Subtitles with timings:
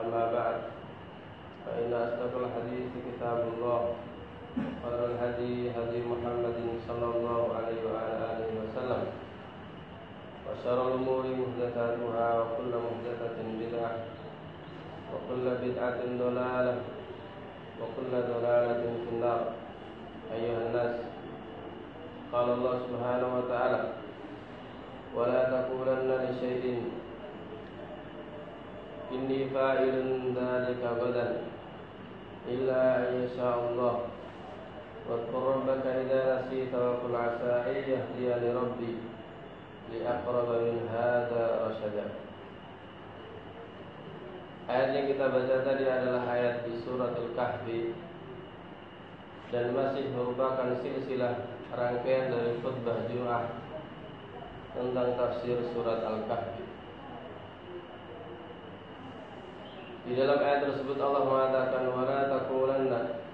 [0.00, 0.56] أما بعد
[1.66, 3.80] فإن أصدق الحديث كتاب الله
[4.56, 9.02] خير الهدي هدي محمد صلى الله عليه وعلى آله وسلم.
[10.44, 13.92] وشر الأمور محدثاتها وكل محدثة بدعة
[15.12, 16.76] وكل بدعة ضلالة
[17.80, 19.42] وكل ضلالة في النار.
[20.34, 20.94] أيها الناس
[22.32, 23.80] قال الله سبحانه وتعالى
[25.14, 26.82] ولا تقولن لشيء
[29.14, 29.96] إني فاعل
[30.36, 31.28] ذلك غدا
[32.48, 33.96] إلا أن يشاء الله
[35.08, 38.94] واذكر ربك إذا نسيت وقل عسى أن يهدي لربي
[39.92, 42.06] لأقرب من هذا رشدا
[44.64, 47.92] Ayat yang kita baca tadi adalah ayat di surat Al-Kahfi
[49.52, 53.60] dan masih merupakan silsilah rangkaian dari khutbah Jum'ah
[54.72, 56.63] tentang tafsir surat Al-Kahfi.
[60.04, 63.24] Di dalam ayat tersebut Allah mengatakan wara taqulanna.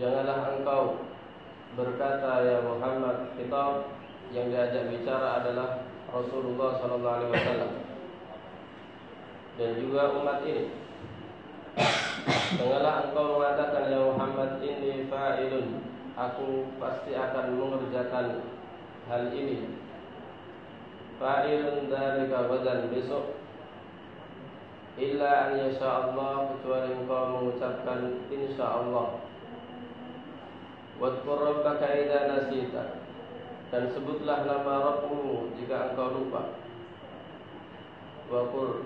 [0.00, 1.04] Janganlah engkau
[1.76, 3.84] berkata ya Muhammad kita
[4.32, 7.72] yang diajak bicara adalah Rasulullah sallallahu alaihi wasallam.
[9.60, 10.72] Dan juga umat ini.
[12.56, 15.84] Janganlah engkau mengatakan ya Muhammad ini fa'ilun.
[16.16, 18.40] Aku pasti akan mengerjakan
[19.04, 19.68] hal ini.
[21.20, 23.39] Fa'ilun dari kabadan besok
[24.98, 29.20] illa an yasha'allah kecuali engkau mengucapkan insya Allah
[31.00, 33.00] Wadkur Rabbaka idha nasita.
[33.72, 36.60] Dan sebutlah nama Rabbumu jika engkau lupa.
[38.28, 38.84] Wakur.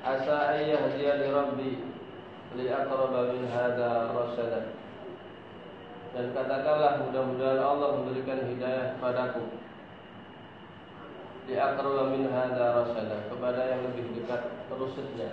[0.00, 1.72] Asa ayah dia li Rabbi
[2.56, 4.70] Li akraba min hadha rasyadat
[6.14, 9.42] Dan katakanlah mudah-mudahan Allah memberikan hidayah padaku
[11.48, 15.32] liakrul min hadha rasada kepada yang lebih dekat rusudnya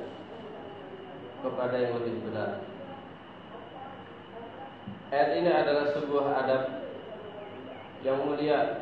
[1.44, 2.64] kepada yang lebih benar.
[5.14, 6.64] Ayat ini adalah sebuah adab
[8.02, 8.82] yang mulia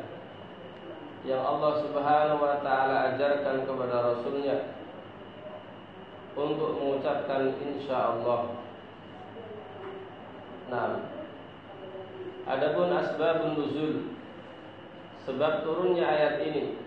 [1.24, 4.76] yang Allah subhanahu wa ta'ala ajarkan kepada rasulnya
[6.38, 8.40] untuk mengucapkan insyaallah.
[10.70, 11.02] Nah
[12.44, 13.94] adabun asbabun nuzul
[15.24, 16.83] sebab turunnya ayat ini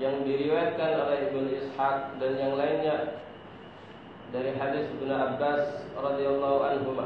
[0.00, 3.20] yang diriwayatkan oleh Ibnu Ishaq dan yang lainnya
[4.32, 6.96] dari hadis Ibnu Abbas radhiyallahu anhu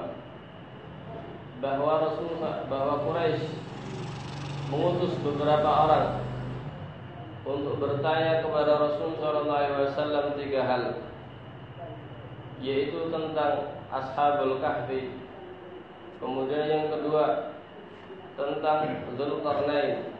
[1.59, 3.50] bahwa Rasulullah bahwa Quraisy
[4.71, 6.22] mengutus beberapa orang
[7.43, 9.43] untuk bertanya kepada Rasulullah
[9.91, 11.02] SAW tiga hal
[12.62, 15.11] yaitu tentang ashabul kahfi
[16.23, 17.52] kemudian yang kedua
[18.38, 20.14] tentang Zulkarnain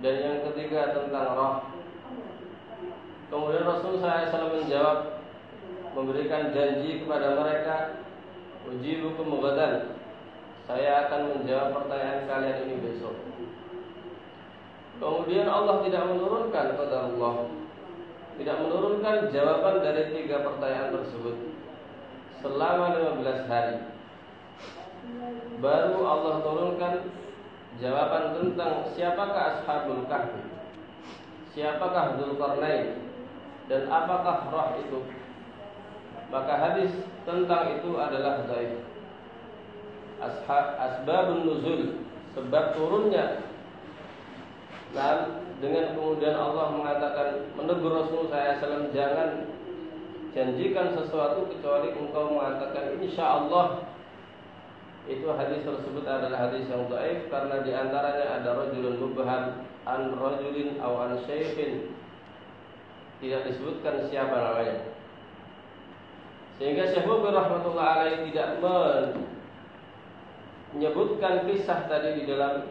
[0.00, 1.67] dan yang ketiga tentang roh
[3.28, 5.20] Kemudian Rasul saya SAW menjawab
[5.92, 7.76] Memberikan janji kepada mereka
[8.68, 9.96] Uji hukum kemugadan
[10.68, 13.16] Saya akan menjawab pertanyaan kalian ini besok.
[15.00, 17.48] Kemudian Allah tidak menurunkan kepada Allah.
[18.36, 21.36] Tidak menurunkan jawaban dari tiga pertanyaan tersebut.
[22.44, 23.76] Selama 15 hari.
[25.64, 26.94] Baru Allah turunkan
[27.80, 30.42] jawaban tentang siapakah ashabul kahfi?
[31.56, 33.07] Siapakah Dzulkarnain?
[33.68, 35.00] Dan apakah roh itu?
[36.28, 36.92] Maka hadis
[37.24, 38.84] tentang itu adalah dhaif.
[40.18, 42.02] Asbabun nuzul,
[42.34, 43.48] sebab turunnya
[44.96, 49.52] dan dengan kemudian Allah mengatakan menegur Rasul saya SAW jangan
[50.32, 53.84] janjikan sesuatu kecuali engkau mengatakan insya Allah
[55.08, 61.08] itu hadis tersebut adalah hadis yang dhaif karena diantaranya ada rajulun mubham an rajulin aw
[61.08, 61.92] an syekhin
[63.18, 64.98] tidak disebutkan siapa namanya
[66.58, 68.58] sehingga Syekh Mubir rahmatullah alaih tidak
[70.74, 72.66] menyebutkan kisah tadi di dalam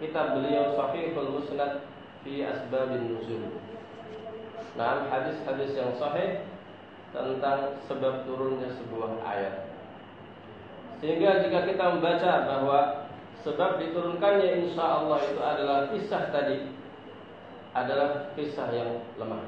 [0.00, 1.84] kitab beliau Sahihul Musnad
[2.24, 3.52] fi Asbabin Nuzul.
[4.80, 6.40] Nah, hadis-hadis yang sahih
[7.12, 9.68] tentang sebab turunnya sebuah ayat.
[11.04, 12.78] Sehingga jika kita membaca bahwa
[13.44, 16.79] sebab diturunkannya insya Allah itu adalah kisah tadi
[17.70, 19.46] adalah kisah yang lemah.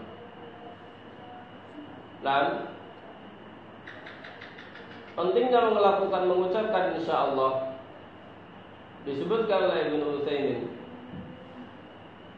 [2.23, 2.71] Dan
[5.19, 7.75] pentingnya melakukan mengucapkan insya Allah
[9.03, 10.71] disebutkan oleh Ibn Utsaimin.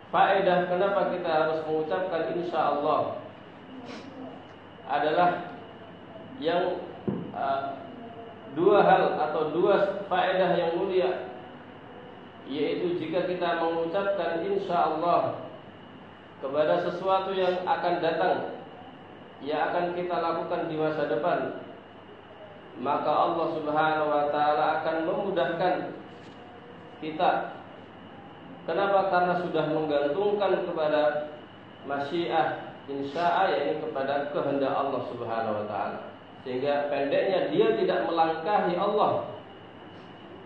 [0.09, 3.21] Faedah kenapa kita harus mengucapkan insya Allah
[4.89, 5.59] adalah
[6.41, 6.81] yang
[7.35, 7.83] uh,
[8.55, 11.35] dua hal atau dua faedah yang mulia
[12.47, 15.44] yaitu jika kita mengucapkan insya Allah
[16.45, 18.37] kepada sesuatu yang akan datang
[19.41, 21.65] yang akan kita lakukan di masa depan
[22.81, 25.75] maka Allah Subhanahu wa taala akan memudahkan
[26.99, 27.31] kita.
[28.65, 29.13] Kenapa?
[29.13, 31.03] Karena sudah menggantungkan kepada
[31.85, 35.99] masyiah insya'a yaitu kepada kehendak Allah Subhanahu wa taala.
[36.43, 39.33] Sehingga pendeknya dia tidak melangkahi Allah.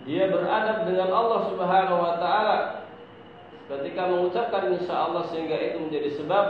[0.04, 2.77] Dia beradab dengan Allah Subhanahu wa taala
[3.68, 6.44] ketika mengucapkan insya Allah sehingga itu menjadi sebab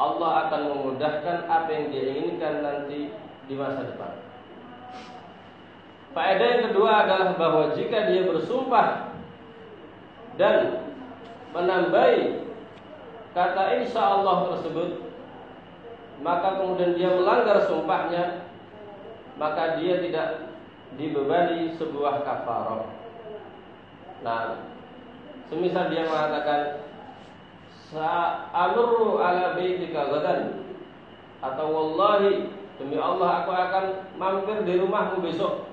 [0.00, 3.12] Allah akan memudahkan apa yang dia inginkan nanti
[3.46, 4.12] di masa depan.
[6.16, 9.12] Faedah yang kedua adalah bahwa jika dia bersumpah
[10.40, 10.88] dan
[11.54, 12.42] menambahi
[13.34, 15.04] kata insya Allah tersebut
[16.22, 18.46] maka kemudian dia melanggar sumpahnya
[19.34, 20.54] maka dia tidak
[20.94, 22.86] dibebani sebuah kafarah.
[24.22, 24.73] Nah,
[25.48, 26.84] semisal dia mengatakan
[27.92, 30.64] sa'amru ala baitika gadan
[31.44, 32.48] atau wallahi
[32.80, 33.84] demi Allah aku akan
[34.16, 35.68] mampir di rumahmu besok.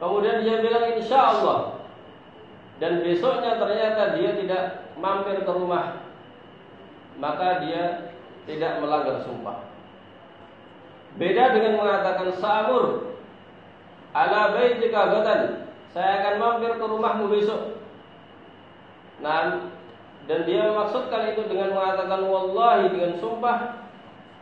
[0.00, 1.58] Kemudian dia bilang insya Allah
[2.82, 4.64] dan besoknya ternyata dia tidak
[4.98, 6.02] mampir ke rumah
[7.18, 8.10] maka dia
[8.44, 9.70] tidak melanggar sumpah.
[11.14, 13.14] Beda dengan mengatakan samur
[14.10, 15.42] ala baitika gadan.
[15.94, 17.73] Saya akan mampir ke rumahmu besok.
[19.24, 19.72] Nah,
[20.28, 23.88] dan dia memaksudkan itu dengan mengatakan wallahi dengan sumpah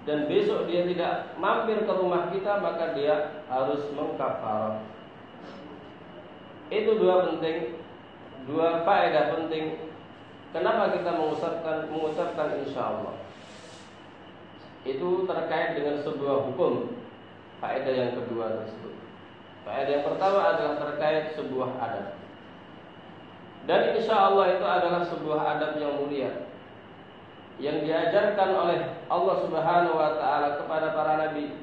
[0.03, 4.83] dan besok dia tidak mampir ke rumah kita maka dia harus mengkafarah.
[6.75, 7.79] Itu dua penting,
[8.51, 9.87] dua faedah penting.
[10.51, 13.23] Kenapa kita mengucapkan mengucapkan insya Allah?
[14.83, 16.99] itu terkait dengan sebuah hukum
[17.63, 18.95] faedah yang kedua tersebut.
[19.63, 22.19] Faedah yang pertama adalah terkait sebuah adab.
[23.63, 26.51] Dan insya Allah itu adalah sebuah adab yang mulia
[27.63, 31.55] yang diajarkan oleh Allah Subhanahu wa taala kepada para nabi.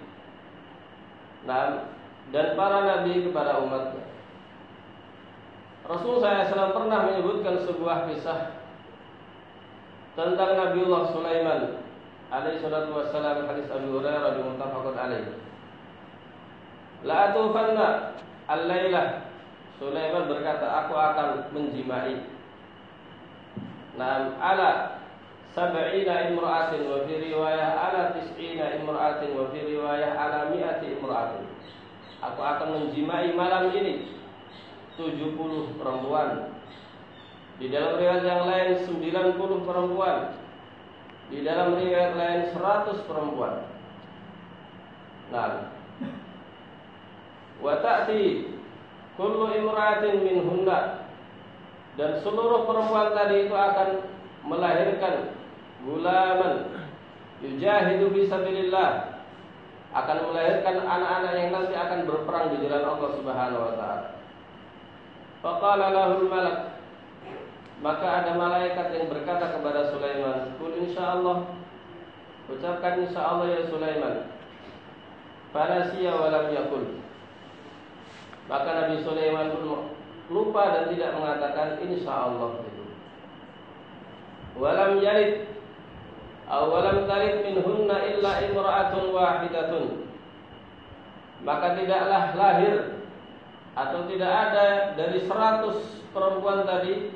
[1.43, 4.05] Dan para nabi kepada umatnya.
[5.89, 8.61] Rasul SAW pernah menyebutkan sebuah kisah
[10.13, 11.81] tentang Nabiullah Sulaiman
[12.29, 15.33] alaihi salatu wassalam hadis Abu Hurairah muttafaqun alaih.
[17.01, 18.13] La atufanna
[18.45, 19.28] al-lailah
[19.79, 22.27] Sulaiman berkata aku akan menjimai.
[23.95, 24.99] Nam ala
[25.55, 31.47] sab'ina imra'atin wa fi riwayah ala tis'ina imra'atin wa fi riwayah ala mi'ati imra'atin.
[32.19, 34.19] Aku akan menjimai malam ini.
[34.99, 36.51] 70 perempuan.
[37.55, 40.35] Di dalam riwayat yang lain 90 perempuan.
[41.31, 43.63] Di dalam riwayat lain 100 perempuan.
[45.31, 45.71] Nah,
[47.63, 48.58] wa ta'ti
[49.19, 51.11] kullu imra'atin minhunna
[51.99, 54.07] dan seluruh perempuan tadi itu akan
[54.47, 55.35] melahirkan
[55.83, 56.71] gulaman
[57.43, 59.19] yujahidu fi sabilillah
[59.91, 64.07] akan melahirkan anak-anak yang nanti akan berperang di jalan Allah Subhanahu wa taala.
[65.43, 66.79] Faqala lahul malak
[67.79, 71.47] maka ada malaikat yang berkata kepada Sulaiman, "Kul insyaallah."
[72.51, 74.15] Ucapkan insyaallah ya Sulaiman.
[75.55, 76.99] Fanasiya wa lam yakul.
[78.49, 79.93] Maka Nabi Sulaiman pun
[80.33, 82.65] lupa dan tidak mengatakan insyaallah.
[82.65, 82.83] Itu.
[84.57, 85.45] walam yalid
[86.49, 89.85] awalam talid minhunna illa imra'atun wahidatun.
[91.45, 93.05] Maka tidaklah lahir
[93.77, 97.13] atau tidak ada dari seratus perempuan tadi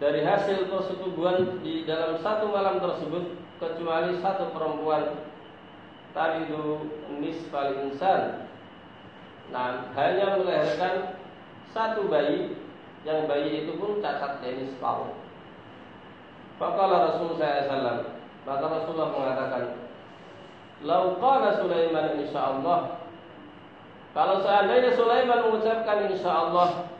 [0.00, 5.28] dari hasil persetubuhan di dalam satu malam tersebut kecuali satu perempuan.
[6.16, 6.88] Tadi itu
[7.20, 8.47] nisfal insan
[9.48, 11.16] nah hanya melahirkan
[11.72, 12.56] satu bayi
[13.06, 15.14] yang bayi itu pun cacat jenis kau.
[16.58, 18.02] Faqala Rasulullah SAW
[18.42, 19.64] Maka Rasulullah mengatakan
[20.82, 22.98] Lau qala Sulaiman insyaallah
[24.12, 26.90] Kalau seandainya Sulaiman mengucapkan insyaallah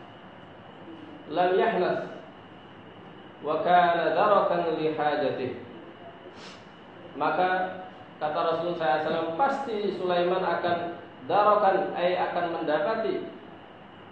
[1.35, 2.07] Lam yahnas
[3.43, 5.59] Wa kana darakan li hajatih
[7.19, 7.83] Maka
[8.23, 10.98] kata Rasulullah SAW Pasti Sulaiman akan
[11.29, 13.29] Darakan ay akan mendapati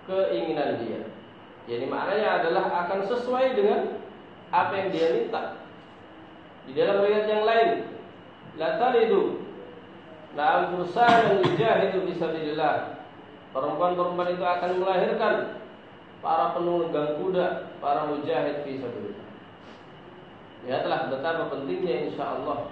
[0.06, 1.02] Keinginan dia
[1.66, 3.99] Jadi maknanya adalah akan sesuai dengan
[4.54, 5.58] apa yang dia minta.
[6.62, 7.70] Di dalam riwayat yang lain,
[8.54, 9.42] la talidu
[10.38, 13.02] la fursanan yujahidu fisabilillah.
[13.50, 15.35] Perempuan-perempuan itu akan melahirkan
[16.23, 19.26] para penunggang kuda, para mujahid fisabilillah.
[20.70, 22.70] Lihatlah betapa pentingnya insya Allah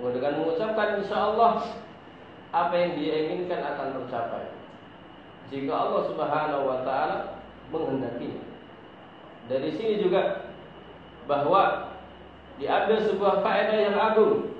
[0.00, 1.52] dengan mengucapkan insya Allah
[2.52, 4.52] apa yang dia inginkan akan tercapai.
[5.48, 7.40] Jika Allah Subhanahu wa taala
[7.72, 8.44] menghendakinya.
[9.48, 10.52] Dari sini juga
[11.24, 11.92] bahwa
[12.60, 14.52] diambil sebuah faedah yang agung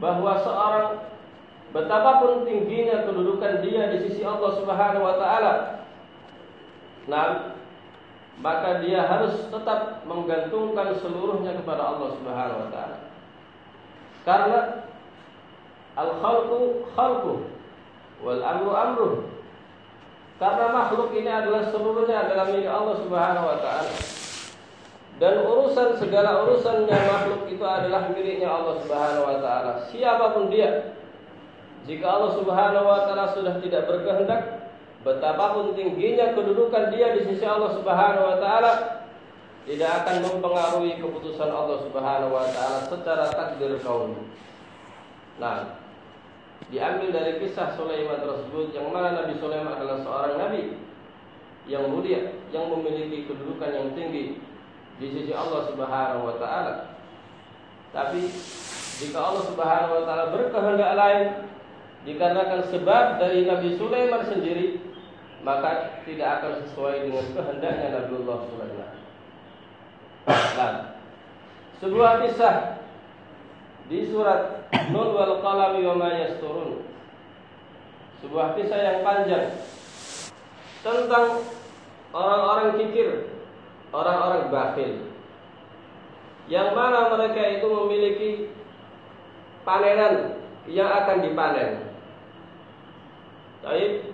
[0.00, 0.86] bahwa seorang
[1.70, 5.52] betapapun tingginya kedudukan dia di sisi Allah Subhanahu wa taala
[7.06, 7.54] nah
[8.40, 12.98] maka dia harus tetap menggantungkan seluruhnya kepada Allah Subhanahu wa taala
[14.26, 14.58] karena
[15.96, 17.34] al khalqu khalqu
[18.20, 19.10] wal amru amru
[20.40, 23.92] karena makhluk ini adalah seluruhnya adalah milik Allah Subhanahu wa taala.
[25.20, 29.84] Dan urusan segala urusannya makhluk itu adalah miliknya Allah Subhanahu wa taala.
[29.92, 30.96] Siapa pun dia.
[31.84, 34.72] Jika Allah Subhanahu wa taala sudah tidak berkehendak,
[35.04, 38.72] betapapun tingginya kedudukan dia di sisi Allah Subhanahu wa taala,
[39.68, 44.16] tidak akan mempengaruhi keputusan Allah Subhanahu wa taala secara takdir kaum.
[45.38, 45.78] Nah,
[46.68, 50.62] diambil dari kisah Sulaiman tersebut yang mana Nabi Sulaiman adalah seorang nabi
[51.70, 54.42] yang mulia yang memiliki kedudukan yang tinggi
[55.00, 56.98] di sisi Allah Subhanahu wa taala.
[57.94, 58.26] Tapi
[59.00, 61.26] jika Allah Subhanahu wa taala berkehendak lain
[62.04, 64.80] dikarenakan sebab dari Nabi Sulaiman sendiri
[65.40, 68.92] maka tidak akan sesuai dengan kehendaknya Nabiullah Sulaiman.
[70.28, 70.72] Nah,
[71.80, 72.56] sebuah kisah
[73.88, 76.86] di surat Nun wal qalam wa ma yasturun.
[78.22, 79.58] Sebuah kisah yang panjang
[80.84, 81.42] tentang
[82.14, 83.32] orang-orang kikir,
[83.90, 84.92] orang-orang bakhil.
[86.50, 88.30] Yang mana mereka itu memiliki
[89.62, 91.70] panenan yang akan dipanen.
[93.62, 94.10] Baik.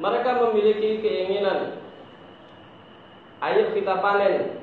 [0.00, 1.80] Mereka memiliki keinginan
[3.40, 4.60] ayo kita panen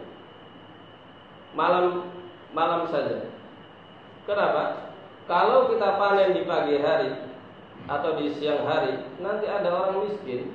[1.58, 2.10] malam
[2.54, 3.27] malam saja.
[4.28, 4.92] Kenapa?
[5.24, 7.16] Kalau kita panen di pagi hari
[7.88, 10.52] atau di siang hari, nanti ada orang miskin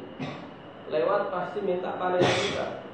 [0.92, 2.84] lewat pasti minta panen kita.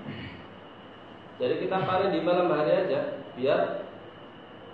[1.43, 3.83] Jadi kita panen di malam hari aja, biar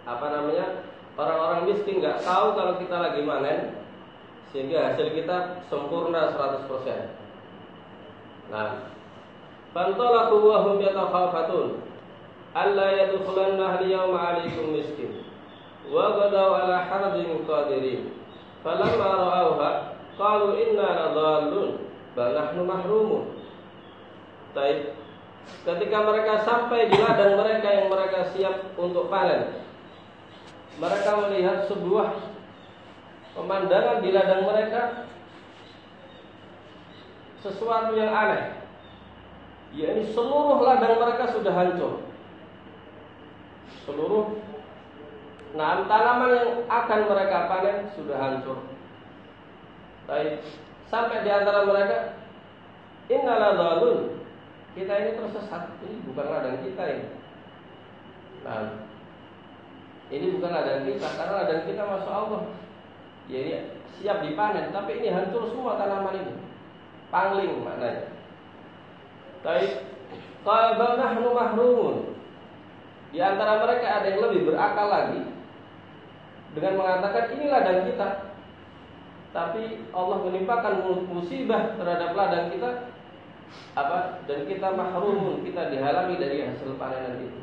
[0.05, 0.85] apa namanya
[1.17, 3.81] orang-orang miskin nggak tahu kalau kita lagi panen,
[4.53, 6.69] sehingga hasil kita sempurna 100%.
[8.53, 8.93] Nah,
[9.73, 11.81] fantalaku wa hum yatakhafatun
[12.53, 15.24] alla yadkhulanna al-yawma 'alaykum miskin
[15.91, 18.13] gadaw ala harbin qadirin
[18.65, 19.71] falamma ra'awha
[20.17, 21.85] qalu inna ladallun
[22.17, 23.35] bal nahnu mahrumun
[24.55, 24.95] Taib.
[25.67, 29.61] Ketika mereka sampai di ladang mereka yang mereka siap untuk panen,
[30.79, 32.17] mereka melihat sebuah
[33.35, 35.11] pemandangan di ladang mereka
[37.43, 38.63] sesuatu yang aneh.
[39.75, 42.07] yakni seluruh ladang mereka sudah hancur.
[43.85, 44.39] Seluruh
[45.55, 48.59] Nah, tanaman yang akan mereka panen sudah hancur.
[50.11, 50.43] Baik.
[50.91, 52.19] Sampai di antara mereka
[53.07, 54.19] innaladzalun.
[54.75, 55.79] Kita ini tersesat.
[55.87, 57.07] Ini bukan ladang kita ini.
[58.43, 58.83] Nah,
[60.11, 62.43] ini bukan ladang kita karena ladang kita masuk Allah.
[63.31, 66.35] Ini siap dipanen, tapi ini hancur semua tanaman ini.
[67.15, 68.11] Pangling maknanya.
[69.47, 69.87] Baik.
[70.43, 71.97] Kalau nahnu mahrumun.
[73.15, 75.34] Di antara mereka ada yang lebih berakal lagi
[76.55, 78.09] dengan mengatakan ini ladang kita.
[79.35, 82.95] Tapi Allah menimpakan musibah terhadap ladang kita
[83.75, 84.23] apa?
[84.31, 87.43] Dan kita mahrumun kita dihalangi dari hasil panenan itu.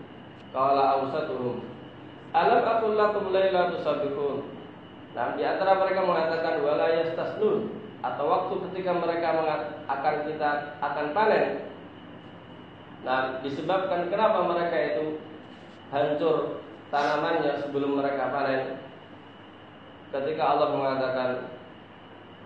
[0.56, 1.72] Qala awsatuhum
[2.32, 4.48] alam aqul lakum laila tusabbihun?
[5.12, 7.84] Nah di antara mereka mengatakan wala yastasnun.
[8.02, 9.30] Atau waktu ketika mereka
[9.86, 11.70] akan kita akan panen.
[13.04, 15.20] Nah disebabkan kenapa mereka itu
[15.92, 18.80] hancur tanamannya sebelum mereka panen
[20.12, 21.30] ketika Allah mengatakan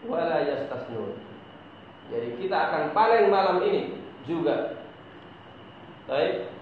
[0.05, 1.25] wala yastasnun
[2.09, 3.97] jadi kita akan panen malam ini
[4.29, 4.77] juga.
[6.05, 6.53] Baik.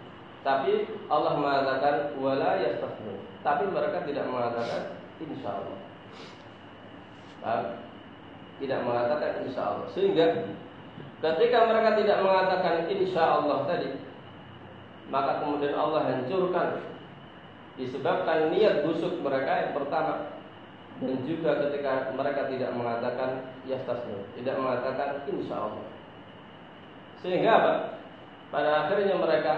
[0.43, 3.19] Tapi Allah mengatakan wala yastasnu.
[3.43, 5.79] Tapi mereka tidak mengatakan insya Allah.
[7.43, 7.69] Baik.
[8.63, 9.87] Tidak mengatakan insya Allah.
[9.91, 10.47] Sehingga
[11.19, 13.99] ketika mereka tidak mengatakan insya Allah tadi,
[15.11, 16.87] maka kemudian Allah hancurkan
[17.75, 20.32] disebabkan niat busuk mereka yang pertama
[21.01, 25.85] dan juga ketika mereka tidak mengatakan yastasnu, tidak mengatakan insya Allah.
[27.25, 27.73] Sehingga apa?
[28.53, 29.53] Pada akhirnya mereka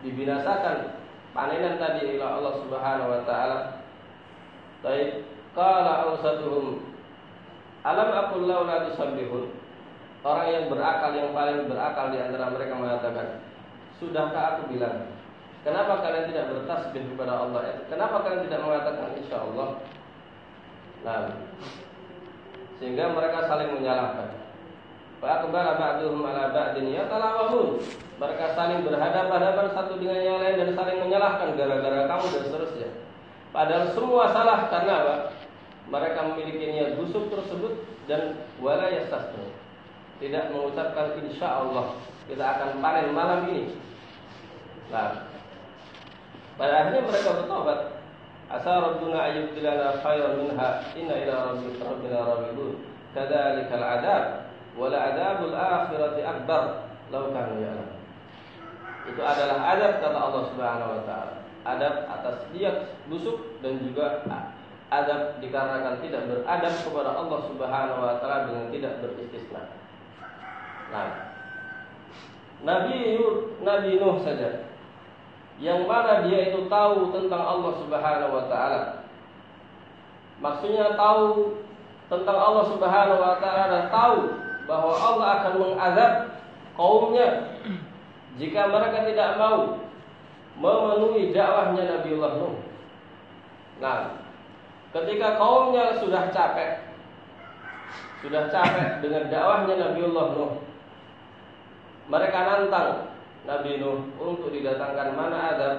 [0.00, 0.96] dibinasakan
[1.36, 3.58] panenan tadi Allah Subhanahu wa taala.
[4.80, 6.90] Baik, qala awsaduhum
[7.84, 9.56] alam aqul la tusabbihun.
[10.20, 13.40] Orang yang berakal yang paling berakal di antara mereka mengatakan,
[13.96, 15.08] "Sudahkah aku bilang
[15.60, 17.84] Kenapa kalian tidak bertasbih kepada Allah?
[17.92, 19.68] Kenapa kalian tidak mengatakan insya Allah?
[21.04, 21.20] Nah,
[22.80, 24.40] sehingga mereka saling menyalahkan.
[25.20, 27.76] Fa'aqbala ba'duhum ala ba'din yatalawahun.
[28.16, 32.90] Mereka saling berhadapan-hadapan satu dengan yang lain dan saling menyalahkan gara-gara kamu dan seterusnya.
[33.52, 35.16] Padahal semua salah karena apa?
[35.92, 39.44] Mereka memiliki niat busuk tersebut dan wala yastasnu.
[40.24, 41.96] Tidak mengucapkan insya Allah
[42.30, 43.74] kita akan panen malam ini.
[44.94, 45.29] Nah,
[46.60, 47.80] pada akhirnya mereka bertobat.
[48.52, 52.82] Asa Rabbuna ayyubdilana khairan minha Inna ila rabbina rabbidun
[53.14, 54.24] Kadhalika al-adab
[54.74, 56.92] Wala adabul akhirati akbar.
[57.08, 57.90] Lau kanu ya'lam.
[59.08, 61.34] Itu adalah adab kata Allah subhanahu wa ta'ala.
[61.64, 64.22] Adab atas dia busuk dan juga
[64.90, 69.62] adab dikarenakan tidak beradab kepada Allah Subhanahu wa taala dengan tidak beristisna.
[70.90, 71.10] Nah,
[72.66, 73.22] Nabi
[73.62, 74.69] Nabi Nuh saja
[75.60, 78.80] yang mana dia itu tahu tentang Allah Subhanahu wa taala.
[80.40, 81.52] Maksudnya tahu
[82.08, 84.18] tentang Allah Subhanahu wa taala tahu
[84.64, 86.12] bahwa Allah akan mengazab
[86.80, 87.28] kaumnya
[88.40, 89.76] jika mereka tidak mau
[90.56, 92.56] memenuhi dakwahnya Nabiullah Nuh.
[93.84, 94.16] Nah,
[94.96, 96.88] ketika kaumnya sudah capek
[98.24, 100.52] sudah capek dengan dakwahnya Nabiullah Nuh,
[102.08, 103.12] mereka nantang
[103.48, 105.76] Nabi Nuh untuk didatangkan mana adab?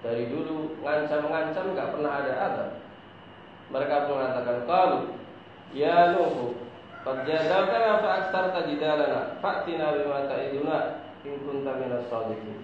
[0.00, 2.70] Dari dulu ngancam-ngancam nggak pernah ada adab.
[3.68, 5.12] Mereka mengatakan kalau
[5.76, 6.56] ya Nuh
[7.04, 10.78] qad jadaltana fa aksarta jidalana fa'tina bima ta'iduna
[11.26, 12.58] in kunta minas shadiqin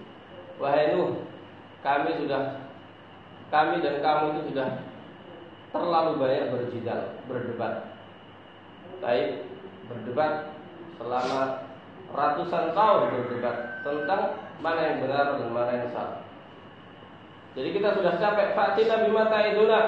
[0.57, 1.21] wahai Nuh
[1.85, 2.65] kami sudah
[3.53, 4.69] kami dan kamu itu sudah
[5.69, 7.93] terlalu banyak berjidal berdebat.
[9.03, 9.45] Baik
[9.85, 10.55] berdebat
[10.97, 11.41] selama
[12.15, 14.21] ratusan tahun berdebat tentang
[14.65, 16.25] mana yang benar dan mana yang salah.
[17.53, 18.57] Jadi kita sudah capek.
[18.57, 19.81] Fatina bimata iduna.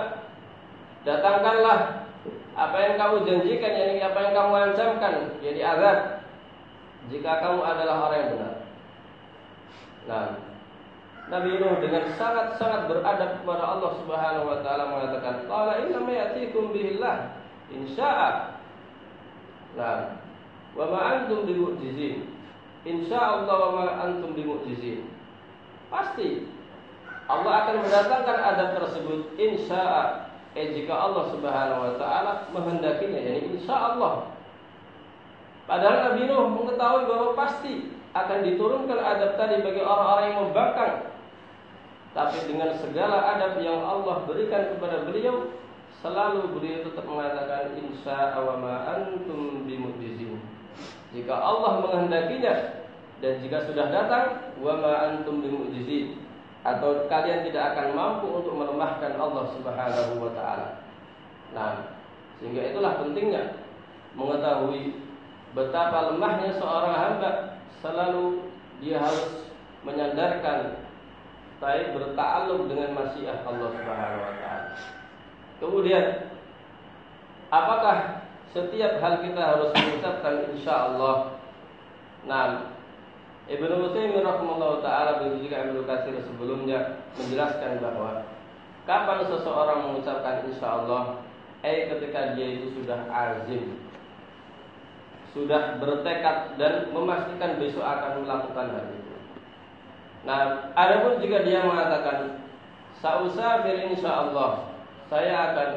[1.02, 2.06] Datangkanlah
[2.54, 5.98] apa yang kamu janjikan, yakni apa yang kamu ancamkan, jadi azab.
[7.08, 8.54] Jika kamu adalah orang yang benar.
[10.08, 10.28] Nah,
[11.28, 16.76] Nabi Nuh dengan sangat-sangat beradab kepada Allah Subhanahu wa taala mengatakan, "Qala inna ma ya'tikum
[16.76, 17.40] bihillah
[17.72, 18.60] insya'a."
[19.80, 20.20] Nah,
[20.76, 22.37] wa ma antum bimu'jizin.
[22.88, 25.04] Insyaallah wa ma antum bimu'jizin.
[25.92, 26.48] Pasti
[27.28, 34.32] Allah akan mendatangkan adab tersebut insya'a eh jika Allah Subhanahu wa taala menghendakinya yani insyaallah.
[35.68, 40.96] Padahal Nabi Nuh mengetahui bahwa pasti akan diturunkan adab tadi bagi orang-orang yang membangkang.
[42.16, 45.54] Tapi dengan segala adab yang Allah berikan kepada beliau,
[46.00, 50.37] selalu beliau tetap mengatakan insya wa ma antum bimu'jizin.
[51.18, 52.86] Jika Allah menghendakinya
[53.26, 55.42] dan jika sudah datang wa ma antum
[56.68, 60.84] atau kalian tidak akan mampu untuk melemahkan Allah Subhanahu wa taala.
[61.56, 61.96] Nah,
[62.38, 63.66] sehingga itulah pentingnya
[64.14, 65.00] mengetahui
[65.56, 67.32] betapa lemahnya seorang hamba
[67.80, 68.52] selalu
[68.84, 69.48] dia harus
[69.88, 70.86] menyandarkan
[71.58, 74.76] baik bertakluk dengan masyiah Allah Subhanahu wa taala.
[75.58, 76.06] Kemudian
[77.50, 81.40] apakah setiap hal kita harus mengucapkan insya Allah.
[82.28, 82.76] Nah,
[83.48, 88.28] Ibnu Utsaimin rahimahullah taala begitu juga Ibnu Katsir sebelumnya menjelaskan bahwa
[88.84, 91.24] kapan seseorang mengucapkan insya Allah,
[91.64, 93.80] eh ketika dia itu sudah azim,
[95.32, 99.16] sudah bertekad dan memastikan besok akan melakukan hal itu.
[100.28, 102.44] Nah, adapun jika dia mengatakan
[103.00, 104.76] sausafir insyaallah,
[105.08, 105.70] saya akan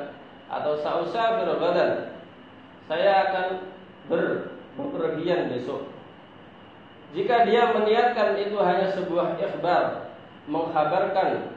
[0.50, 2.09] atau sausafir badan,
[2.90, 3.46] saya akan
[4.11, 5.87] ber bepergian besok.
[7.14, 10.11] Jika dia meniatkan itu hanya sebuah ikhbar,
[10.50, 11.55] mengkhabarkan,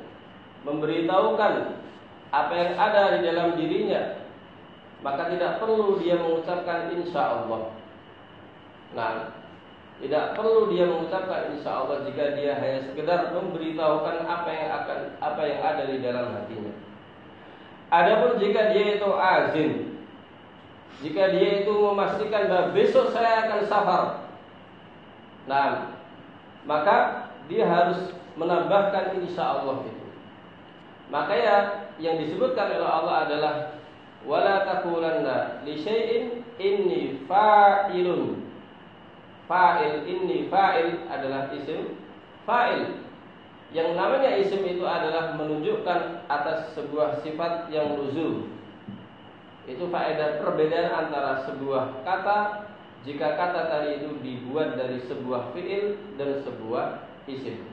[0.61, 1.81] memberitahukan
[2.29, 4.21] apa yang ada di dalam dirinya,
[5.01, 7.69] maka tidak perlu dia mengucapkan insya Allah.
[8.93, 9.33] Nah,
[10.01, 15.41] tidak perlu dia mengucapkan insya Allah jika dia hanya sekedar memberitahukan apa yang akan apa
[15.45, 16.73] yang ada di dalam hatinya.
[17.93, 19.92] Adapun jika dia itu azim,
[21.01, 24.03] jika dia itu memastikan bahwa besok saya akan safar,
[25.49, 25.97] nah
[26.63, 30.05] maka dia harus menambahkan insya Allah itu.
[31.09, 31.55] Maka ya
[32.01, 33.55] yang disebutkan oleh Allah adalah
[34.23, 38.41] wala taqulanna li syai'in inni fa'ilun.
[39.43, 41.99] Fa'il ini fa'il adalah isim
[42.47, 43.03] fa'il.
[43.75, 48.53] Yang namanya isim itu adalah menunjukkan atas sebuah sifat yang luzum
[49.69, 52.67] itu faedah perbedaan antara sebuah kata
[53.03, 57.63] jika kata tadi itu dibuat dari sebuah fi'il dan sebuah isim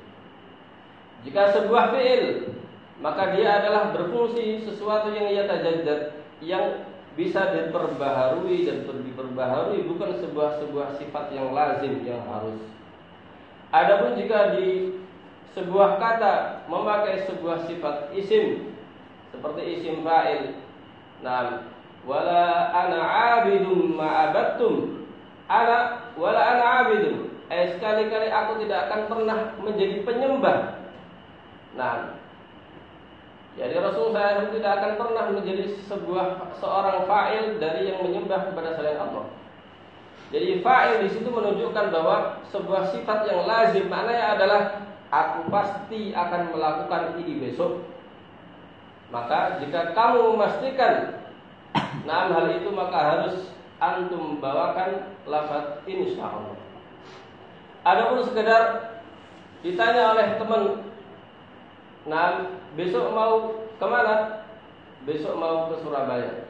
[1.26, 2.54] jika sebuah fi'il
[3.00, 6.84] maka dia adalah berfungsi sesuatu yang ia tajaddad yang
[7.18, 12.60] bisa diperbaharui dan diperbaharui bukan sebuah sebuah sifat yang lazim yang harus.
[13.74, 15.00] Adapun jika di
[15.56, 18.76] sebuah kata memakai sebuah sifat isim
[19.34, 20.60] seperti isim fa'il.
[21.20, 21.69] Nah,
[22.08, 25.04] wala ana 'abidun ma'abattum.
[25.50, 27.30] Ana wala ana 'abidun.
[27.50, 30.86] Eh sekali-kali aku tidak akan pernah menjadi penyembah.
[31.74, 32.20] Nah,
[33.58, 38.96] jadi Rasul saya tidak akan pernah menjadi sebuah seorang fa'il dari yang menyembah kepada selain
[38.96, 39.26] Allah.
[40.30, 44.62] Jadi fa'il di situ menunjukkan bahwa sebuah sifat yang lazim maknanya adalah
[45.10, 47.82] aku pasti akan melakukan ini besok.
[49.10, 51.19] Maka jika kamu memastikan
[52.08, 56.58] nah hal itu maka harus antum bawakan lafaz insya Allah.
[57.80, 58.62] Adapun sekedar
[59.64, 60.90] ditanya oleh teman
[62.08, 64.46] Nah, besok mau ke mana?
[65.04, 66.48] Besok mau ke Surabaya.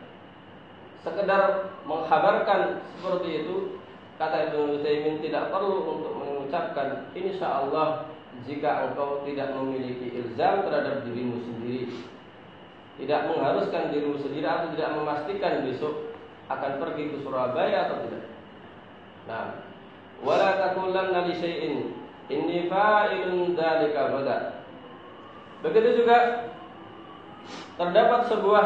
[1.02, 3.82] Sekedar menghabarkan seperti itu,
[4.20, 8.06] kata Ibnu Utsaimin tidak perlu untuk mengucapkan insya Allah
[8.46, 12.06] jika engkau tidak memiliki ilzam terhadap dirimu sendiri.
[13.00, 16.12] Tidak mengharuskan dirimu sendiri atau tidak memastikan besok
[16.52, 18.28] akan pergi ke Surabaya atau tidak.
[19.24, 19.64] Nah,
[20.20, 21.96] wala taqulanna li syai'in
[22.28, 24.36] inni fa'ilun dzalika bada.
[25.64, 26.48] Begitu juga
[27.80, 28.64] terdapat sebuah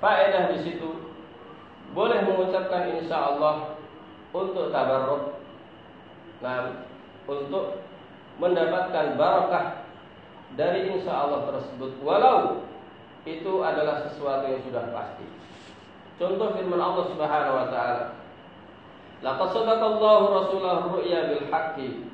[0.00, 0.90] faedah di situ.
[1.92, 3.78] Boleh mengucapkan insya Allah
[4.34, 5.38] untuk tabarruk.
[6.42, 6.82] Nah,
[7.30, 7.84] untuk
[8.42, 9.86] mendapatkan barakah
[10.58, 12.02] dari insya Allah tersebut.
[12.02, 12.66] Walau
[13.24, 15.26] itu adalah sesuatu yang sudah pasti.
[16.20, 18.04] Contoh firman Allah Subhanahu wa taala.
[19.24, 22.04] Laqad sadaqallahu rasulahu ru'ya bil haqqi.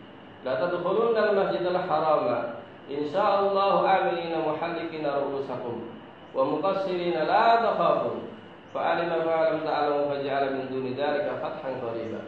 [0.46, 5.86] La tadkhulunna al-masjidal harama insyaallah amilina muhallikina ru'usakum
[6.34, 8.26] wa muqassirina la takhafun
[8.74, 12.20] fa'alima ma lam ta'lamu faj'ala min duni dzalika fathan qariba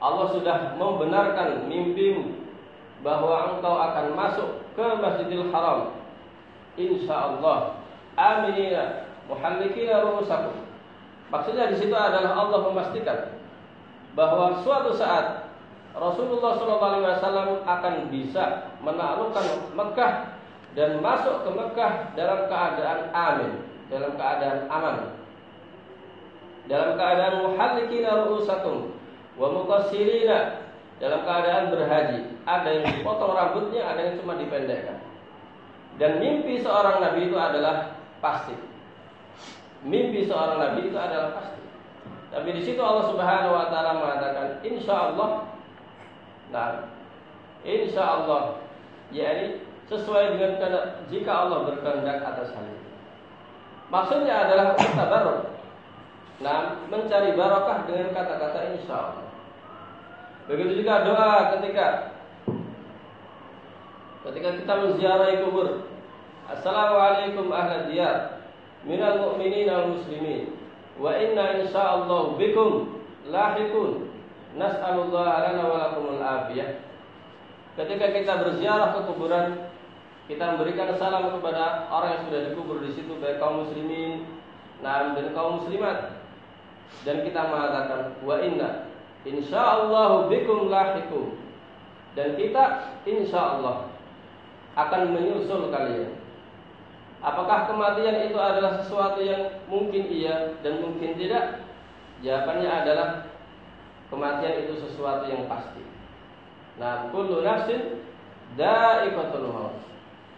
[0.00, 2.36] Allah sudah membenarkan mimpimu
[3.04, 5.96] bahwa engkau akan masuk ke Masjidil Haram
[6.80, 7.73] insyaallah
[8.14, 10.54] aminina muhallikina ru'usakum
[11.30, 13.18] maksudnya di situ adalah Allah memastikan
[14.14, 15.44] bahwa suatu saat
[15.94, 19.46] Rasulullah SAW akan bisa menaklukkan
[19.78, 20.34] Mekah
[20.74, 23.52] dan masuk ke Mekah dalam keadaan amin,
[23.86, 25.14] dalam keadaan aman.
[26.66, 28.90] Dalam keadaan muhallikina ru'usakum
[29.38, 30.66] wa muqassirina
[30.98, 32.20] dalam keadaan berhaji.
[32.42, 34.98] Ada yang dipotong rambutnya, ada yang cuma dipendekkan.
[35.94, 37.94] Dan mimpi seorang nabi itu adalah
[38.24, 38.56] pasti.
[39.84, 41.60] Mimpi seorang nabi itu adalah pasti.
[42.32, 45.54] Tapi di situ Allah Subhanahu wa taala mengatakan, "Insya Allah
[46.54, 46.86] Nah,
[47.66, 48.62] insya Allah,
[49.10, 49.58] yakni
[49.90, 50.54] sesuai dengan
[51.10, 52.90] jika Allah berkehendak atas hal itu.
[53.90, 55.34] Maksudnya adalah kita baru.
[56.46, 59.26] Nah, mencari barokah dengan kata-kata insya Allah.
[60.46, 62.14] Begitu juga doa ketika
[64.30, 65.90] ketika kita menziarahi kubur.
[66.44, 68.44] Assalamualaikum ahla diyar
[68.84, 70.52] minal mu'minin al muslimin
[71.00, 73.00] wa inna insyaallah bikum
[73.32, 74.14] lahikun
[74.54, 76.78] Nas'alullah lana wa lakumul afiyah.
[77.74, 79.66] Ketika kita berziarah ke kuburan,
[80.30, 84.30] kita memberikan salam kepada orang yang sudah dikubur di situ baik kaum muslimin,
[84.78, 86.22] nah dan kaum muslimat.
[87.02, 88.86] Dan kita mengatakan wa inna
[89.26, 91.34] insyaallah bikum lahiqun.
[92.14, 93.90] Dan kita insyaallah
[94.78, 96.14] akan menyusul kalian.
[97.24, 101.64] Apakah kematian itu adalah sesuatu yang mungkin iya dan mungkin tidak?
[102.20, 103.08] Jawabannya adalah
[104.12, 105.80] kematian itu sesuatu yang pasti.
[106.76, 108.04] Nah, kullu nafsin
[108.60, 109.80] da'iqatul maut.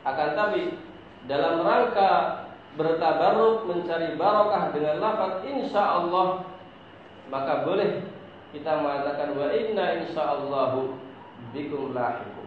[0.07, 0.79] Akan tapi
[1.27, 2.47] dalam rangka
[2.79, 6.45] bertabarruk mencari barokah dengan lafaz insyaallah
[7.27, 8.07] maka boleh
[8.55, 10.95] kita mengatakan wa inna insyaallahu
[11.51, 12.47] bikum lahiqun.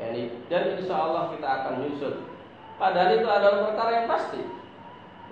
[0.00, 2.37] Yani dan insyaallah kita akan menyusul
[2.78, 4.40] Padahal itu adalah perkara yang pasti.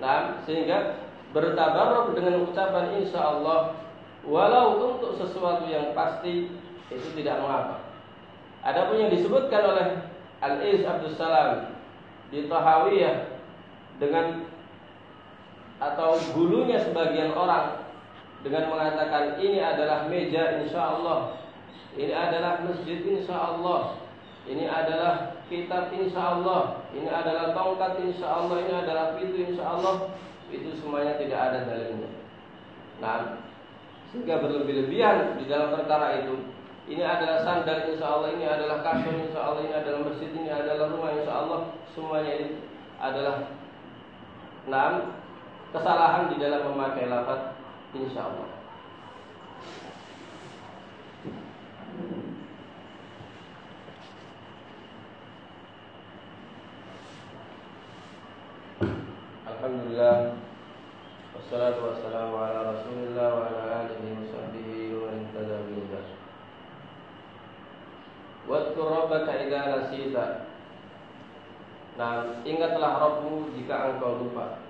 [0.02, 0.98] Nah, sehingga
[1.30, 3.78] bertabarruk dengan ucapan insya Allah
[4.26, 6.50] walau untuk sesuatu yang pasti
[6.90, 7.86] itu tidak mengapa.
[8.66, 9.86] Adapun yang disebutkan oleh
[10.42, 11.78] Al-Is Abdul Salam
[12.34, 13.38] di Tahawiyah
[14.02, 14.42] dengan
[15.78, 17.86] atau bulunya sebagian orang
[18.42, 21.38] dengan mengatakan ini adalah meja insya Allah,
[21.94, 24.05] ini adalah masjid insya Allah,
[24.46, 30.14] ini adalah kitab insya Allah, ini adalah tongkat insya Allah, ini adalah pintu insya Allah,
[30.54, 32.10] itu semuanya tidak ada dalilnya.
[33.02, 33.42] Nah,
[34.14, 36.38] sehingga berlebih-lebihan di dalam perkara itu.
[36.86, 40.86] Ini adalah sandal insya Allah, ini adalah kasur insya Allah, ini adalah masjid, ini adalah
[40.94, 41.60] rumah insya Allah.
[41.90, 42.48] Semuanya ini
[43.02, 43.36] adalah
[44.70, 44.92] enam
[45.74, 47.58] kesalahan di dalam memakai lafaz
[47.92, 48.55] insya Allah.
[61.56, 66.04] Wa ala alihi wa sahbihi wa man tada bihudah
[68.44, 70.24] Wadkur rabbaka idha nasita
[71.96, 74.60] Nah, ingatlah Rabbu jika engkau lupa.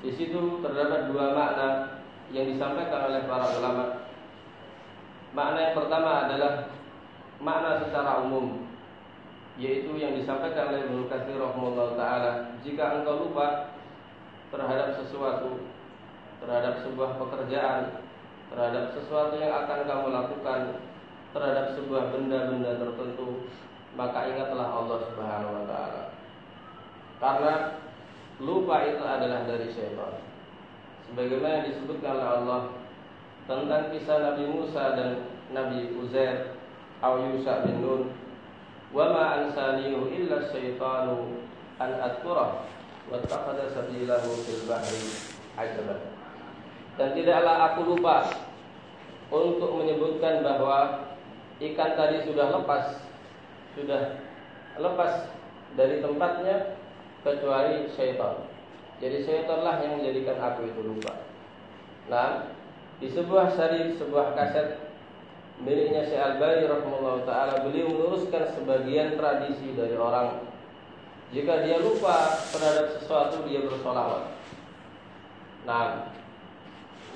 [0.00, 2.00] Di situ terdapat dua makna
[2.32, 4.08] yang disampaikan oleh para ulama.
[5.36, 6.72] Makna yang pertama adalah
[7.36, 8.64] makna secara umum
[9.60, 13.76] yaitu yang disampaikan oleh Ibnu Katsir taala jika engkau lupa
[14.50, 15.62] terhadap sesuatu,
[16.42, 18.02] terhadap sebuah pekerjaan,
[18.50, 20.60] terhadap sesuatu yang akan kamu lakukan,
[21.30, 23.46] terhadap sebuah benda-benda tertentu,
[23.94, 26.02] maka ingatlah Allah Subhanahu wa taala.
[27.22, 27.54] Karena
[28.42, 30.18] lupa itu adalah dari syaitan.
[31.10, 32.60] Sebagaimana disebutkan oleh Allah
[33.46, 35.10] tentang kisah Nabi Musa dan
[35.50, 36.54] Nabi Uzair
[37.02, 38.02] atau Yusa bin Nun,
[38.94, 41.38] "Wa ma illa syaitanu
[41.82, 41.90] an
[43.08, 45.02] sabilahu fil bahri.
[47.00, 48.28] Dan tidaklah aku lupa
[49.32, 51.08] untuk menyebutkan bahwa
[51.62, 53.00] ikan tadi sudah lepas,
[53.78, 54.20] sudah
[54.76, 55.32] lepas
[55.78, 56.76] dari tempatnya
[57.24, 58.44] kecuali syaitan.
[59.00, 61.24] Jadi syaitanlah yang menjadikan aku itu lupa.
[62.12, 62.52] Nah,
[63.00, 64.90] di sebuah sari sebuah kaset
[65.60, 66.68] miliknya Syekh Al-Albani
[67.24, 70.49] taala beliau meluruskan sebagian tradisi dari orang
[71.30, 74.34] jika dia lupa terhadap sesuatu dia bersolawat.
[75.64, 76.10] Nah,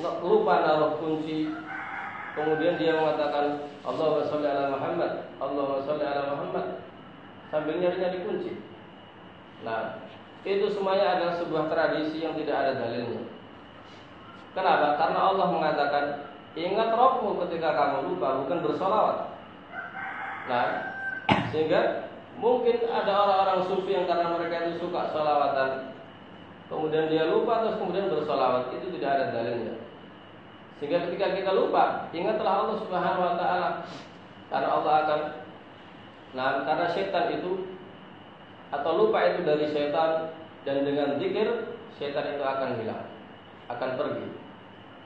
[0.01, 1.51] lupa naruh kunci,
[2.39, 6.67] kemudian dia mengatakan Allah sholli ala Muhammad, Allah sholli ala Muhammad
[7.51, 8.53] sambil nyari-nyari kunci.
[9.67, 9.99] Nah,
[10.47, 13.23] itu semuanya adalah sebuah tradisi yang tidak ada dalilnya.
[14.55, 14.95] Kenapa?
[14.95, 16.05] Karena Allah mengatakan
[16.55, 19.27] Ingat Robmu ketika kamu lupa, bukan bersolawat.
[20.47, 20.67] Nah,
[21.51, 22.07] sehingga
[22.39, 25.95] mungkin ada orang-orang sufi yang karena mereka itu suka solawatan,
[26.67, 29.75] kemudian dia lupa terus kemudian bersolawat, itu tidak ada dalilnya.
[30.79, 33.69] Sehingga ketika kita lupa, ingatlah Allah Subhanahu Wa Taala,
[34.51, 35.21] karena Allah akan,
[36.35, 37.53] nah karena setan itu
[38.75, 40.35] atau lupa itu dari setan
[40.67, 43.07] dan dengan zikir setan itu akan hilang,
[43.71, 44.27] akan pergi.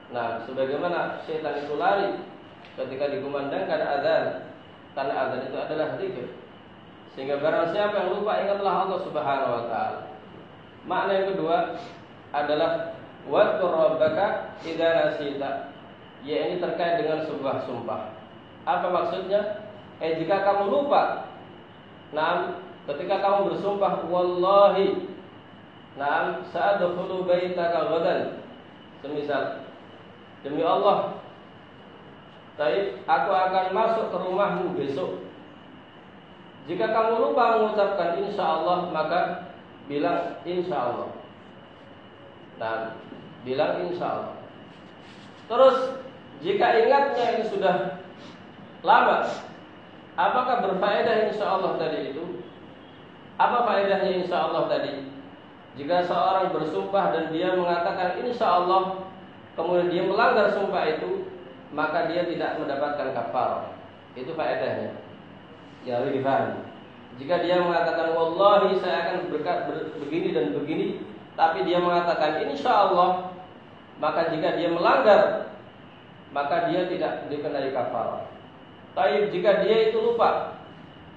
[0.09, 2.17] Nah, sebagaimana syaitan itu lari
[2.73, 4.25] ketika dikumandangkan azan,
[4.97, 6.27] karena azan itu adalah zikir.
[7.13, 10.01] Sehingga barang siapa yang lupa ingatlah Allah Subhanahu wa taala.
[10.85, 11.57] Makna yang kedua
[12.33, 12.71] adalah
[13.25, 15.51] wadkur rabbaka idza nasita.
[16.23, 18.13] Ya ini terkait dengan sebuah sumpah.
[18.67, 19.65] Apa maksudnya?
[19.99, 21.27] Eh jika kamu lupa,
[22.15, 22.55] nah
[22.87, 25.09] ketika kamu bersumpah wallahi
[25.99, 28.21] Naam sa'adkhulu baitaka ghadan.
[29.03, 29.67] Semisal
[30.43, 31.19] Demi Allah
[32.55, 35.23] Taib, aku akan masuk ke rumahmu besok
[36.67, 39.19] Jika kamu lupa mengucapkan insya Allah Maka
[39.85, 41.09] bilang insya Allah
[42.59, 42.79] Dan
[43.47, 44.35] bilang insya Allah
[45.47, 45.77] Terus
[46.39, 47.75] jika ingatnya ini sudah
[48.83, 49.27] lama
[50.19, 52.43] Apakah berfaedah insya Allah tadi itu?
[53.39, 55.07] Apa faedahnya insya Allah tadi?
[55.79, 59.07] Jika seorang bersumpah dan dia mengatakan insya Allah
[59.55, 61.23] kemudian dia melanggar sumpah itu,
[61.71, 63.71] maka dia tidak mendapatkan kafar.
[64.19, 64.91] Itu faedahnya.
[65.87, 66.23] Ya lebih.
[67.19, 69.67] Jika dia mengatakan wallahi saya akan berkat
[69.99, 71.03] begini dan begini,
[71.35, 73.35] tapi dia mengatakan insya Allah,
[73.99, 75.51] maka jika dia melanggar,
[76.31, 78.27] maka dia tidak dikenai kafar.
[78.95, 80.59] Tapi jika dia itu lupa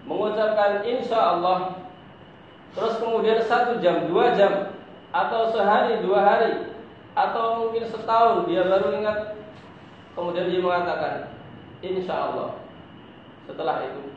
[0.07, 1.87] mengucapkan insya Allah,
[2.75, 4.75] terus kemudian satu jam, dua jam,
[5.15, 6.73] atau sehari, dua hari,
[7.13, 9.37] atau mungkin setahun dia baru ingat
[10.13, 11.33] Kemudian dia mengatakan
[11.81, 12.61] Insya Allah
[13.49, 14.12] Setelah itu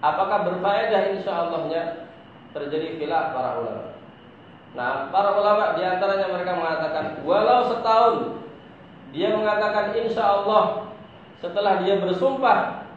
[0.00, 2.08] Apakah berfaedah insya Allahnya
[2.50, 3.84] Terjadi khilaf para ulama?
[4.74, 8.16] Nah para ulama di antaranya mereka mengatakan Walau setahun
[9.12, 10.92] Dia mengatakan insya Allah
[11.38, 12.88] Setelah dia bersumpah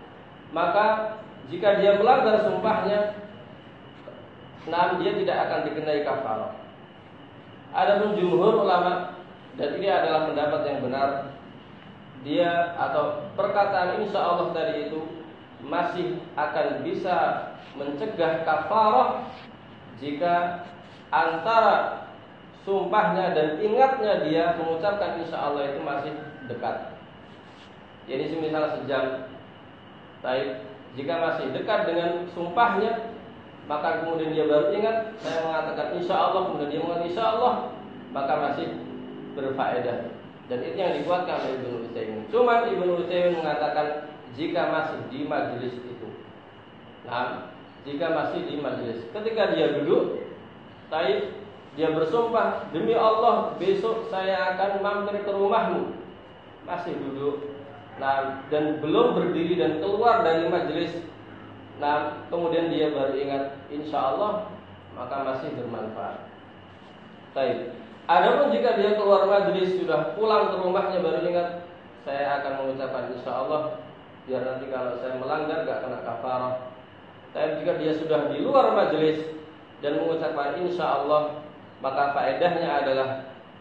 [0.56, 1.18] Maka
[1.52, 3.24] jika dia melanggar sumpahnya
[4.64, 6.56] Nah dia tidak akan dikenai kafarah.
[7.74, 9.18] Adapun jumhur ulama
[9.58, 11.10] dan ini adalah pendapat yang benar
[12.24, 15.02] dia atau perkataan insya Allah tadi itu
[15.64, 17.50] masih akan bisa
[17.80, 19.32] mencegah kafarah
[19.98, 20.68] jika
[21.10, 22.10] antara
[22.64, 26.12] sumpahnya dan ingatnya dia mengucapkan insya Allah itu masih
[26.48, 26.96] dekat.
[28.04, 29.04] Jadi misalnya sejam,
[30.20, 30.68] baik
[31.00, 33.16] jika masih dekat dengan sumpahnya,
[33.66, 37.54] maka kemudian dia baru ingat saya mengatakan insya Allah, kemudian dia mengatakan insya Allah,
[38.12, 38.68] maka masih
[39.40, 40.12] berfaedah.
[40.52, 42.28] Dan itu yang dikuatkan oleh Ibnu Utsaimin.
[42.28, 46.08] Cuma Ibnu Utsaimin mengatakan jika masih di majelis itu.
[47.06, 49.04] Nah, jika masih di majelis.
[49.12, 50.24] Ketika dia duduk,
[50.88, 51.36] Taib
[51.74, 55.98] dia bersumpah demi Allah besok saya akan mampir ke rumahmu.
[56.70, 57.50] Masih duduk.
[57.98, 60.94] Nah, dan belum berdiri dan keluar dari majelis.
[61.82, 64.50] Nah, kemudian dia baru ingat, insya Allah
[64.94, 66.30] maka masih bermanfaat.
[67.34, 67.74] Taib.
[68.06, 71.64] Adapun jika dia keluar majelis sudah pulang ke rumahnya baru ingat
[72.04, 73.80] saya akan mengucapkan insya Allah
[74.24, 76.54] biar nanti kalau saya melanggar gak kena kafarah.
[77.34, 79.26] Tapi jika dia sudah di luar majelis
[79.82, 81.44] dan mengucapkan insya Allah
[81.84, 83.08] maka faedahnya adalah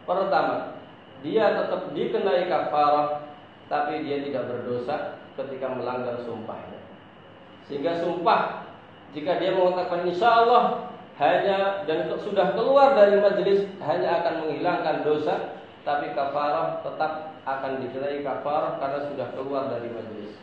[0.07, 0.79] pertama
[1.25, 3.33] dia tetap dikenai kafarah
[3.67, 6.79] tapi dia tidak berdosa ketika melanggar sumpahnya.
[7.67, 8.69] Sehingga sumpah
[9.17, 15.57] jika dia mengatakan insya Allah hanya dan sudah keluar dari majelis hanya akan menghilangkan dosa
[15.83, 20.42] tapi kafarah tetap akan dikenai kafarah karena sudah keluar dari majelis.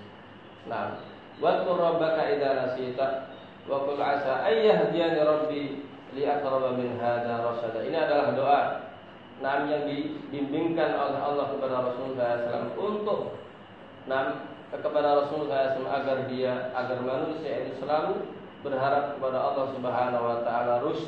[0.69, 1.01] Nah,
[1.41, 3.07] wa rabbaka idza nasita
[3.65, 5.63] wa qul asa ayyahdiyani rabbi
[6.13, 7.81] li aqrab min hadza rasada.
[7.81, 8.61] Ini adalah doa
[9.39, 13.39] nah yang dibimbingkan oleh Allah kepada Rasulullah SAW untuk
[14.03, 20.37] nah kepada Rasulullah SAW agar dia agar manusia itu selalu berharap kepada Allah Subhanahu wa
[20.43, 20.83] taala.
[20.83, 21.07] Rus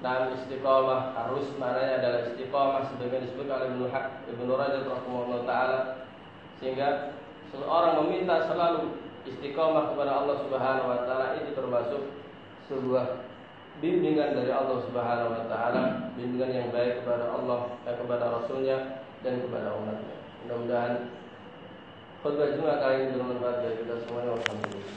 [0.00, 5.80] dan istiqamah harus maknanya adalah istiqamah sebagaimana disebut oleh Ibnu Haq Ibnu Rajab rahimahullah taala.
[6.56, 7.12] Sehingga
[7.50, 12.02] seseorang meminta selalu istiqamah kepada Allah Subhanahu wa taala itu termasuk
[12.70, 13.26] sebuah
[13.82, 18.76] bimbingan dari Allah Subhanahu wa taala, bimbingan yang baik kepada Allah dan kepada Rasulnya
[19.26, 20.16] dan kepada umatnya.
[20.46, 20.92] Mudah-mudahan
[22.24, 24.30] khutbah Jumat kali ini bermanfaat bagi kita semuanya.
[24.36, 24.96] Alhamdulillah.